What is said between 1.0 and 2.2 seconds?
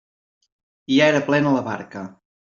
era plena la barca!